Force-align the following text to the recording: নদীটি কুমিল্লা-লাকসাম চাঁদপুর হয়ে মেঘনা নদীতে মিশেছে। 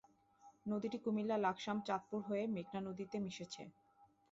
নদীটি 0.65 0.97
কুমিল্লা-লাকসাম 0.99 1.77
চাঁদপুর 1.87 2.19
হয়ে 2.29 2.43
মেঘনা 2.47 2.81
নদীতে 2.87 3.17
মিশেছে। 3.19 3.63